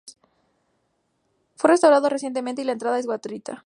Fue 1.57 1.69
restaurado 1.69 2.09
recientemente 2.09 2.63
y 2.63 2.65
la 2.65 2.71
entrada 2.71 2.97
es 2.97 3.05
gratuita. 3.05 3.59